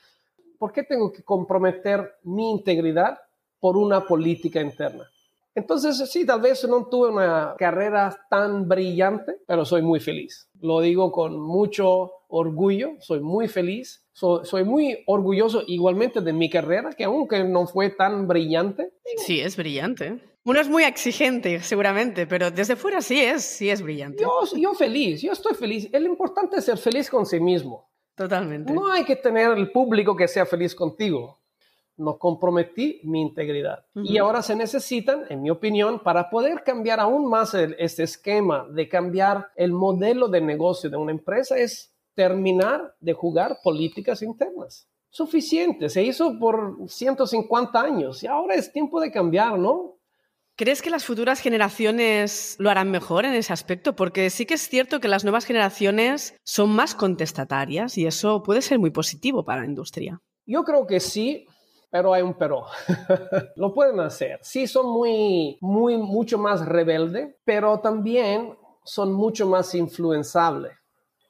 [0.59, 3.18] ¿Por qué tengo que comprometer mi integridad
[3.61, 5.09] por una política interna?
[5.55, 10.48] Entonces, sí, tal vez no tuve una carrera tan brillante, pero soy muy feliz.
[10.61, 14.05] Lo digo con mucho orgullo, soy muy feliz.
[14.19, 18.93] Soy muy orgulloso igualmente de mi carrera, que aunque no fue tan brillante.
[19.19, 20.21] Sí, es brillante.
[20.45, 24.23] Uno es muy exigente, seguramente, pero desde fuera sí es, sí es brillante.
[24.23, 25.89] Yo, yo feliz, yo estoy feliz.
[25.93, 27.89] Lo importante es ser feliz con sí mismo.
[28.15, 28.73] Totalmente.
[28.73, 31.39] No hay que tener el público que sea feliz contigo
[31.99, 33.85] no comprometí mi integridad.
[33.95, 38.89] Y ahora se necesitan, en mi opinión, para poder cambiar aún más este esquema de
[38.89, 44.89] cambiar el modelo de negocio de una empresa, es terminar de jugar políticas internas.
[45.09, 50.01] Suficiente, se hizo por 150 años y ahora es tiempo de cambiar, ¿no?
[50.57, 53.95] ¿Crees que las futuras generaciones lo harán mejor en ese aspecto?
[53.95, 58.63] Porque sí que es cierto que las nuevas generaciones son más contestatarias y eso puede
[58.63, 60.21] ser muy positivo para la industria.
[60.45, 61.47] Yo creo que sí,
[61.89, 62.65] pero hay un pero.
[63.55, 64.41] Lo pueden hacer.
[64.43, 70.78] Sí, son muy, muy, mucho más rebelde, pero también son mucho más influenzables.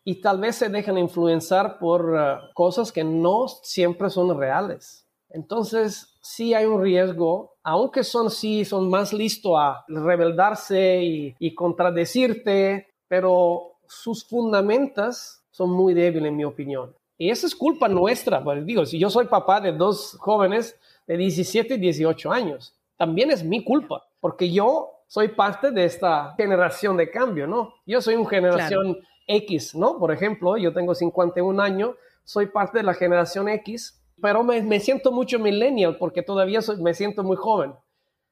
[0.09, 5.07] Y tal vez se dejan influenciar por uh, cosas que no siempre son reales.
[5.29, 11.55] Entonces, sí hay un riesgo, aunque son sí, son más listos a rebeldarse y, y
[11.55, 16.95] contradecirte, pero sus fundamentos son muy débiles en mi opinión.
[17.19, 21.19] Y eso es culpa nuestra, pues digo, si yo soy papá de dos jóvenes de
[21.19, 26.97] 17 y 18 años, también es mi culpa, porque yo soy parte de esta generación
[26.97, 27.75] de cambio, ¿no?
[27.85, 28.97] Yo soy una generación
[29.29, 29.99] X, ¿no?
[29.99, 35.13] Por ejemplo, yo tengo 51 años, soy parte de la generación X, pero me, siento
[35.13, 37.75] mucho millennial porque todavía me siento muy joven.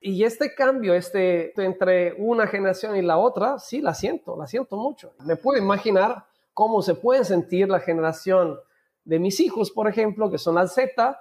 [0.00, 4.76] Y este cambio este, entre una generación y la otra, sí, la siento, la siento
[4.76, 5.14] mucho.
[5.24, 8.59] Me puedo imaginar cómo se puede sentir la generación
[9.04, 11.18] de mis hijos, por ejemplo, que son la Z,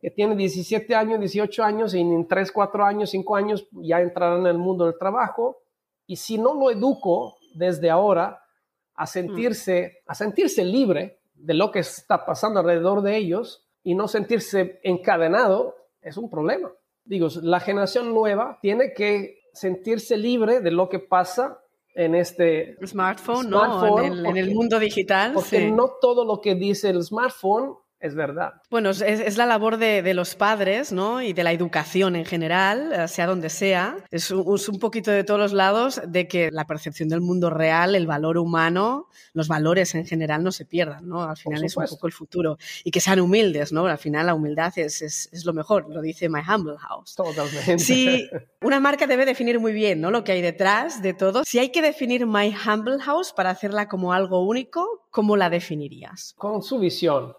[0.00, 4.40] que tiene 17 años, 18 años y en 3, 4 años, 5 años ya entrarán
[4.40, 5.58] en el mundo del trabajo.
[6.06, 8.40] Y si no lo educo desde ahora
[8.98, 14.08] a sentirse, a sentirse libre de lo que está pasando alrededor de ellos y no
[14.08, 16.72] sentirse encadenado, es un problema.
[17.04, 21.60] Digo, la generación nueva tiene que sentirse libre de lo que pasa
[21.94, 24.02] en este smartphone, ¿no?
[24.02, 25.32] En el, mundo digital.
[25.32, 28.54] Porque no todo lo que dice el smartphone es verdad.
[28.70, 31.20] Bueno, es, la labor de, los padres, ¿no?
[31.20, 33.96] Y de la educación en general, eh, sea donde sea.
[34.10, 38.06] Es un, poquito de todos los lados de que la percepción del mundo real, el
[38.06, 41.22] valor humano, los valores en general no se pierdan, ¿no?
[41.24, 42.58] Al final es un poco el futuro.
[42.84, 43.86] Y que sean humildes, ¿no?
[43.86, 47.16] Al final la humildad es, es, lo mejor, lo dice My Humble House.
[47.16, 47.78] Totalmente.
[47.78, 48.28] Sí,
[48.62, 50.10] una marca debe definir muy bien, ¿no?
[50.10, 51.42] Lo que hay detrás de todo.
[51.44, 56.34] Si hay que definir My Humble House para hacerla como algo único, ¿cómo la definirías?
[56.36, 57.34] Con su visión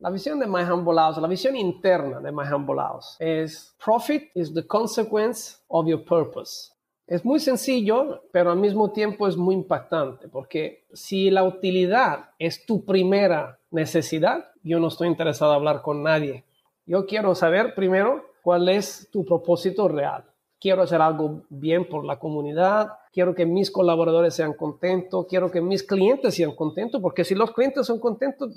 [0.00, 4.30] la visión de My Humble House, la visión interna de My Humble House es profit
[4.34, 6.72] is the consequence of your purpose.
[7.06, 12.64] Es muy sencillo, pero al mismo tiempo es muy impactante, porque si la utilidad es
[12.64, 16.44] tu primera necesidad, yo no estoy interesado en hablar con nadie.
[16.86, 20.24] Yo quiero saber primero cuál es tu propósito real
[20.60, 25.60] quiero hacer algo bien por la comunidad, quiero que mis colaboradores sean contentos, quiero que
[25.60, 28.52] mis clientes sean contentos, porque si los clientes son contentos,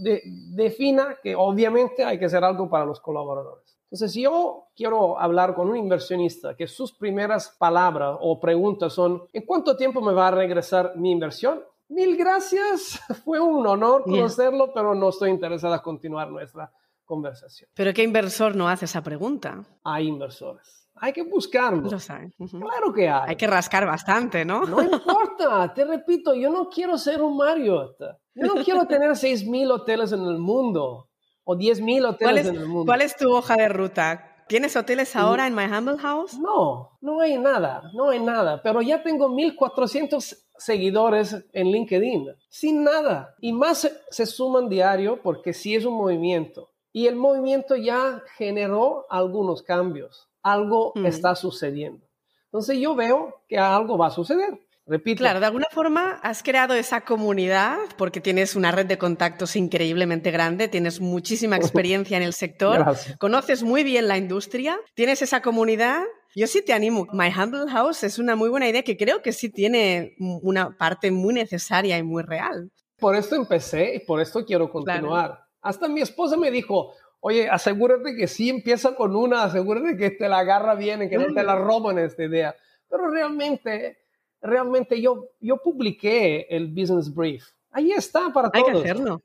[0.56, 3.78] defina que obviamente hay que hacer algo para los colaboradores.
[3.86, 9.24] Entonces, si yo quiero hablar con un inversionista que sus primeras palabras o preguntas son,
[9.34, 11.64] ¿en cuánto tiempo me va a regresar mi inversión?
[11.90, 16.72] Mil gracias, fue un honor conocerlo, pero no estoy interesado en continuar nuestra
[17.06, 17.70] conversación.
[17.76, 19.64] ¿Pero qué inversor no hace esa pregunta?
[19.84, 21.90] Hay inversores hay que buscarlo.
[21.90, 22.34] Lo saben.
[22.38, 23.30] Claro que hay.
[23.30, 24.66] Hay que rascar bastante, ¿no?
[24.66, 27.98] No importa, te repito, yo no quiero ser un Marriott.
[28.36, 31.10] Yo no quiero tener 6.000 hoteles en el mundo
[31.44, 32.86] o 10.000 hoteles en el mundo.
[32.86, 34.30] ¿Cuál es tu hoja de ruta?
[34.48, 36.38] ¿Tienes hoteles ahora en My Humble House?
[36.38, 42.84] No, no hay nada, no hay nada, pero ya tengo 1.400 seguidores en LinkedIn, sin
[42.84, 43.36] nada.
[43.40, 46.72] Y más se, suman diario porque sí es un movimiento.
[46.92, 50.30] Y el movimiento ya generó algunos cambios.
[50.44, 51.06] Algo mm.
[51.06, 52.06] está sucediendo.
[52.46, 54.60] Entonces yo veo que algo va a suceder.
[54.86, 55.20] Repito.
[55.20, 60.30] Claro, de alguna forma has creado esa comunidad porque tienes una red de contactos increíblemente
[60.30, 62.86] grande, tienes muchísima experiencia en el sector,
[63.18, 66.04] conoces muy bien la industria, tienes esa comunidad.
[66.36, 67.08] Yo sí te animo.
[67.14, 71.12] My Humble House es una muy buena idea que creo que sí tiene una parte
[71.12, 72.70] muy necesaria y muy real.
[73.00, 75.40] Por esto empecé y por esto quiero continuar.
[75.62, 76.94] Hasta mi esposa me dijo,
[77.26, 81.34] oye, asegúrate que sí empieza con una, asegúrate que te la agarra bien que no
[81.34, 82.56] te la roban esta idea.
[82.90, 84.04] Pero realmente
[84.44, 87.46] realmente yo, yo publiqué el Business Brief.
[87.72, 88.68] Ahí está para todos.
[88.68, 89.22] Hay que hacerlo.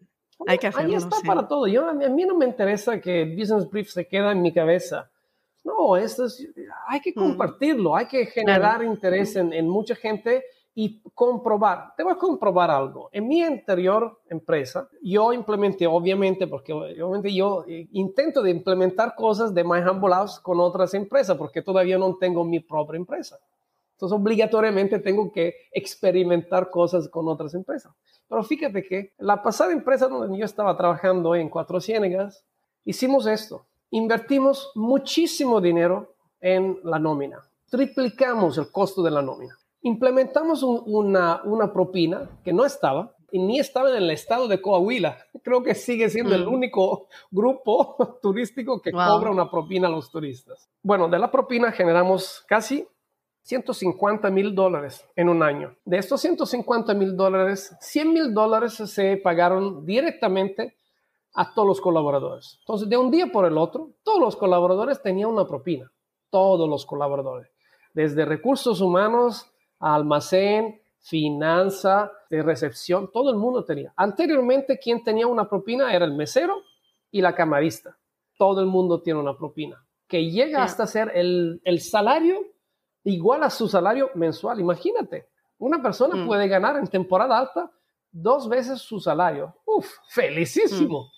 [0.47, 0.89] Hay que hacerlo.
[0.89, 1.67] Ahí está para todo.
[1.67, 5.11] Yo, a mí no me interesa que el Business Brief se quede en mi cabeza.
[5.65, 6.49] No, esto es,
[6.87, 7.15] hay que mm.
[7.15, 10.45] compartirlo, hay que generar interés en, en, mucha gente
[10.81, 11.93] y comprobar.
[11.97, 13.09] Te voy a comprobar algo.
[13.11, 19.53] En mi anterior empresa, yo implementé, obviamente, porque obviamente yo eh, intento de implementar cosas
[19.53, 23.41] de My Humble House con otras empresas, porque todavía no tengo mi propia empresa.
[23.95, 27.93] Entonces, obligatoriamente tengo que experimentar cosas con otras empresas.
[28.29, 32.45] Pero fíjate que la pasada empresa donde yo estaba trabajando en Cuatro Ciénegas,
[32.85, 33.67] hicimos esto.
[33.91, 37.43] Invertimos muchísimo dinero en la nómina.
[37.69, 39.59] Triplicamos el costo de la nómina.
[39.88, 45.16] Implementamos una, una propina que no estaba, y ni estaba en el estado de Coahuila.
[45.42, 46.53] Creo que sigue siendo el mm.
[46.53, 50.68] único grupo turístico que cobra una propina a los turistas.
[50.83, 52.87] Bueno, de la propina generamos casi
[53.44, 55.74] 150 mil dólares en un año.
[55.87, 60.77] De estos 150 mil dólares, 100 mil dólares se pagaron directamente
[61.35, 62.59] a todos los colaboradores.
[62.61, 65.90] Entonces, de un día por el otro, todos los colaboradores tenían una propina.
[66.29, 67.51] Todos los colaboradores.
[67.94, 73.93] Desde recursos humanos, almacén, finanza, de recepción, todo el mundo tenía.
[73.97, 76.62] Anteriormente, quien tenía una propina era el mesero
[77.11, 77.97] y la camarista.
[78.37, 82.41] Todo el mundo tiene una propina, que llega hasta ser el, el salario
[83.05, 84.61] igual a su salario mensual.
[84.61, 86.27] Imagínate, una persona mm.
[86.27, 87.71] puede ganar en temporada alta
[88.11, 89.57] dos veces su salario.
[89.64, 91.11] Uf, felicísimo.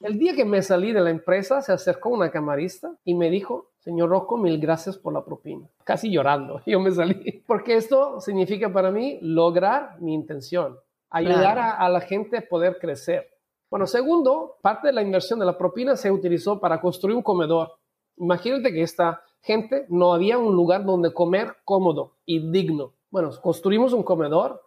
[0.00, 0.06] Mm.
[0.06, 3.71] El día que me salí de la empresa, se acercó una camarista y me dijo,
[3.82, 5.68] señor Rocco, mil gracias por la propina.
[5.84, 7.42] Casi llorando, yo me salí.
[7.46, 10.78] Porque esto significa para mí lograr mi intención,
[11.10, 13.28] ayudar a, a la gente a poder crecer.
[13.70, 17.72] Bueno, segundo, parte de la inversión de la propina se utilizó para construir un comedor.
[18.16, 22.94] Imagínate que esta gente, no había un lugar donde comer cómodo y digno.
[23.10, 24.62] Bueno, construimos un comedor,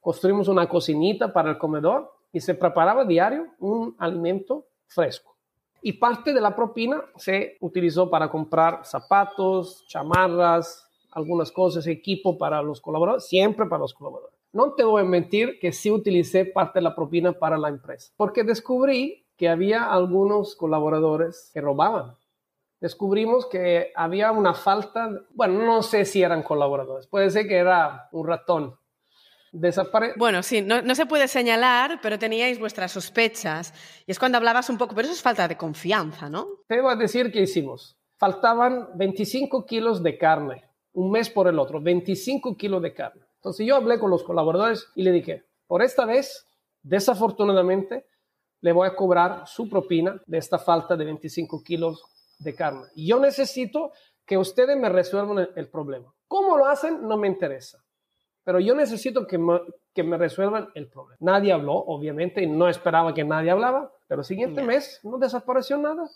[0.00, 5.37] construimos una cocinita para el comedor y se preparaba diario un alimento fresco.
[5.82, 12.62] Y parte de la propina se utilizó para comprar zapatos, chamarras, algunas cosas, equipo para
[12.62, 14.36] los colaboradores, siempre para los colaboradores.
[14.52, 18.12] No te voy a mentir que sí utilicé parte de la propina para la empresa,
[18.16, 22.16] porque descubrí que había algunos colaboradores que robaban
[22.80, 28.08] descubrimos que había una falta, bueno, no sé si eran colaboradores, puede ser que era
[28.12, 28.76] un ratón.
[29.52, 33.72] Desapare bueno, sí, no, se puede señalar, pero teníais vuestras sospechas.
[34.06, 36.46] Y es cuando hablabas un poco, pero eso es falta de confianza, ¿no?
[36.66, 37.96] Te voy a decir qué hicimos.
[38.16, 43.22] Faltaban 25 kilos de carne, un mes por el otro, 25 kilos de carne.
[43.36, 46.46] Entonces yo hablé con los colaboradores y le dije, por esta vez,
[46.82, 48.06] desafortunadamente,
[48.60, 52.02] le voy a cobrar su propina de esta falta de 25 kilos
[52.38, 52.86] de carne.
[52.96, 53.92] Yo necesito
[54.26, 56.12] que ustedes me resuelvan el, problema.
[56.26, 57.06] ¿Cómo lo hacen?
[57.06, 57.82] No me interesa.
[58.48, 59.60] Pero yo necesito que me,
[59.92, 61.18] que me resuelvan el problema.
[61.20, 65.76] Nadie habló, obviamente, y no esperaba que nadie hablaba, pero el siguiente mes no desapareció
[65.76, 66.08] nada.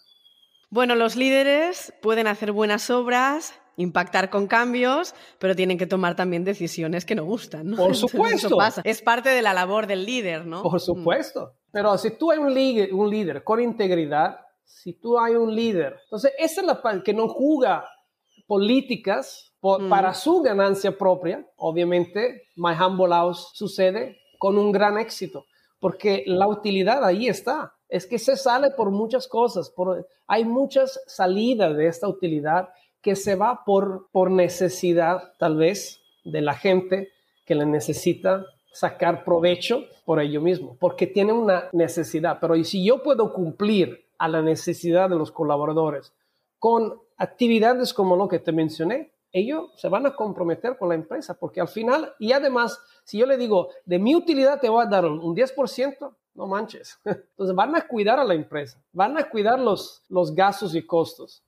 [0.71, 6.43] Bueno, los líderes pueden hacer buenas obras, impactar con cambios, pero tienen que tomar también
[6.43, 7.69] decisiones que no gustan.
[7.69, 7.77] ¿no?
[7.77, 8.57] Por supuesto.
[8.83, 10.63] Es parte de la labor del líder, ¿no?
[10.63, 11.53] Por supuesto.
[11.71, 15.99] Pero si tú eres un líder, un líder con integridad, si tú hay un líder.
[16.05, 17.87] Entonces, esa es la parte que no juega
[18.47, 19.89] políticas mm.
[19.89, 21.47] para su ganancia propia.
[21.57, 25.47] Obviamente, My Humble House sucede con un gran éxito,
[25.81, 27.75] porque la utilidad ahí está.
[27.89, 33.17] Es que se sale por muchas cosas, por, hay muchas salidas de esta utilidad que
[33.17, 37.11] se va por, por necesidad, tal vez, de la gente
[37.45, 42.39] que le necesita sacar provecho por ello mismo, porque tiene una necesidad.
[42.41, 46.13] Pero ¿y si yo puedo cumplir a la necesidad de los colaboradores.
[46.61, 51.35] Con actividades como lo que te mencioné, ellos se van a comprometer con la empresa,
[51.39, 54.89] porque al final, y además, si yo le digo, de mi utilidad te voy a
[54.89, 57.01] dar un 10%, no manches.
[57.05, 61.43] Entonces van a cuidar a la empresa, van a cuidar los, los gastos y costos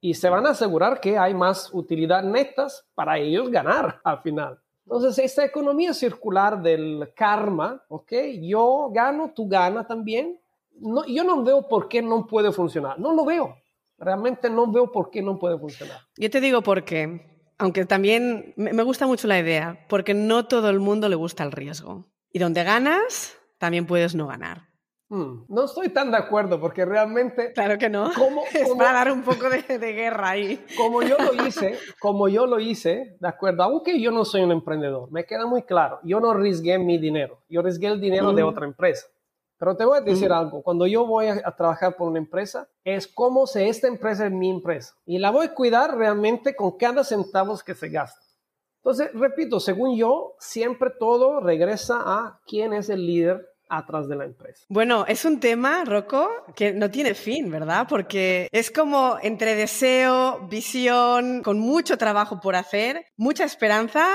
[0.00, 4.58] y se van a asegurar que hay más utilidad netas para ellos ganar al final.
[4.84, 8.12] Entonces, esta economía circular del karma, ¿ok?
[8.40, 10.40] Yo gano, tú ganas también.
[10.72, 12.98] No, yo no veo por qué no puede funcionar.
[12.98, 13.56] No lo veo.
[14.00, 15.98] Realmente no veo por qué no puede funcionar.
[16.16, 17.28] Yo te digo por qué.
[17.58, 21.52] Aunque también me gusta mucho la idea, porque no todo el mundo le gusta el
[21.52, 22.10] riesgo.
[22.32, 24.70] Y donde ganas, también puedes no ganar.
[25.10, 27.52] Hmm, no estoy tan de acuerdo porque realmente...
[27.52, 28.10] Claro que no.
[28.54, 30.64] es para dar un poco de, guerra ahí.
[30.76, 34.52] Como yo lo hice, como yo lo hice, de acuerdo, aunque yo no soy un
[34.52, 38.44] emprendedor, me queda muy claro, yo no arriesgué mi dinero, yo arriesgué el dinero de
[38.44, 38.46] mm.
[38.46, 39.08] otra empresa.
[39.60, 42.66] Pero te voy a decir algo, cuando yo voy a, a, trabajar por una empresa,
[42.82, 46.78] es como si esta empresa es mi empresa y la voy a cuidar realmente con
[46.78, 48.22] cada centavo que se gasta.
[48.76, 54.24] Entonces, repito, según yo, siempre todo regresa a quién es el líder atrás de la
[54.24, 54.64] empresa.
[54.70, 57.86] Bueno, es un tema, Rocco, que no tiene fin, ¿verdad?
[57.86, 64.06] Porque es como entre deseo, visión, con mucho trabajo por hacer, mucha esperanza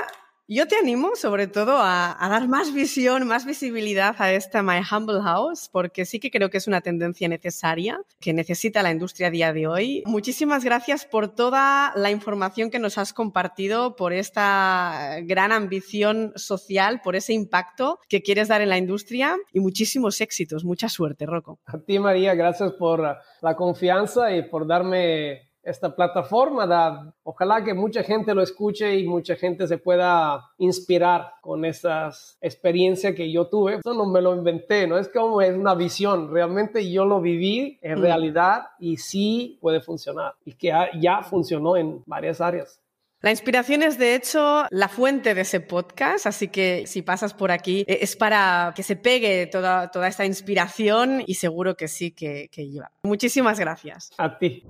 [0.47, 5.21] yo te animo sobre todo a, dar más visión, más visibilidad a esta My Humble
[5.21, 9.31] House, porque sí que creo que es una tendencia necesaria que necesita la industria a
[9.31, 10.03] día de hoy.
[10.05, 17.01] Muchísimas gracias por toda la información que nos has compartido, por esta gran ambición social,
[17.03, 20.63] por ese impacto que quieres dar en la industria y muchísimos éxitos.
[20.63, 21.59] Mucha suerte, Rocco.
[21.65, 23.01] A ti, María, gracias por
[23.41, 26.65] la confianza y por darme esta plataforma.
[26.65, 32.37] Da, ojalá que mucha gente lo escuche y mucha gente se pueda inspirar con esas
[32.39, 33.75] experiencias que yo tuve.
[33.75, 36.31] Eso no me lo inventé, no es como es una visión.
[36.31, 38.01] Realmente yo lo viví en mm.
[38.01, 42.79] realidad y sí puede funcionar y que ya funcionó en varias áreas.
[43.21, 47.49] La inspiración es, de hecho, la fuente de ese podcast, así que si pasas por
[47.49, 52.11] aquí eh, es para que se pegue toda, toda esta inspiración y seguro que sí
[52.11, 52.91] que, que lleva.
[53.01, 54.11] Muchísimas gracias.
[54.19, 54.63] A ti.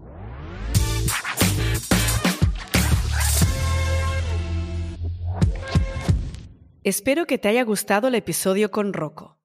[6.85, 9.39] Espero que te haya gustado el episodio con Rocco.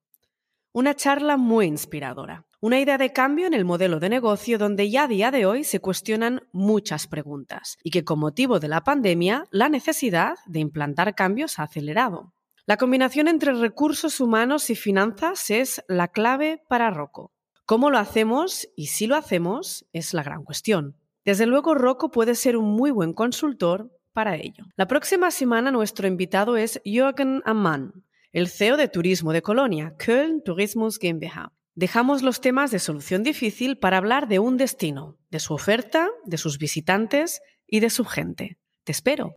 [0.72, 2.44] Una charla muy inspiradora.
[2.60, 5.64] Una idea de cambio en el modelo de negocio donde ya a día de hoy
[5.64, 11.14] se cuestionan muchas preguntas y que con motivo de la pandemia la necesidad de implantar
[11.14, 12.34] cambios ha acelerado.
[12.66, 17.32] La combinación entre recursos humanos y finanzas es la clave para Rocco.
[17.64, 20.94] ¿Cómo lo hacemos y si lo hacemos es la gran cuestión?
[21.24, 24.64] Desde luego Rocco puede ser un muy buen consultor para ello.
[24.76, 30.42] La próxima semana nuestro invitado es Jürgen Ammann, el CEO de Turismo de Colonia, Köln
[30.42, 31.52] Tourismus GmbH.
[31.74, 36.36] Dejamos los temas de solución difícil para hablar de un destino, de su oferta, de
[36.36, 38.58] sus visitantes y de su gente.
[38.84, 39.34] Te espero.